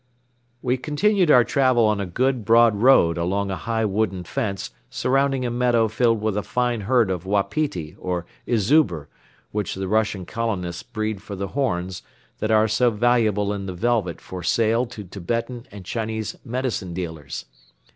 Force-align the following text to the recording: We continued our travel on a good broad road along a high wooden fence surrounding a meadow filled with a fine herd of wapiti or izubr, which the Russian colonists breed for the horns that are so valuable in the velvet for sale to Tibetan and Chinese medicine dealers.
We 0.63 0.77
continued 0.77 1.29
our 1.29 1.43
travel 1.43 1.85
on 1.85 1.99
a 1.99 2.07
good 2.07 2.43
broad 2.43 2.75
road 2.77 3.19
along 3.19 3.51
a 3.51 3.55
high 3.55 3.85
wooden 3.85 4.23
fence 4.23 4.71
surrounding 4.89 5.45
a 5.45 5.51
meadow 5.51 5.87
filled 5.87 6.23
with 6.23 6.35
a 6.35 6.41
fine 6.41 6.81
herd 6.81 7.11
of 7.11 7.27
wapiti 7.27 7.95
or 7.99 8.25
izubr, 8.47 9.05
which 9.51 9.75
the 9.75 9.87
Russian 9.87 10.25
colonists 10.25 10.81
breed 10.81 11.21
for 11.21 11.35
the 11.35 11.49
horns 11.49 12.01
that 12.39 12.49
are 12.49 12.67
so 12.67 12.89
valuable 12.89 13.53
in 13.53 13.67
the 13.67 13.75
velvet 13.75 14.19
for 14.19 14.41
sale 14.41 14.87
to 14.87 15.03
Tibetan 15.03 15.67
and 15.71 15.85
Chinese 15.85 16.35
medicine 16.43 16.95
dealers. 16.95 17.45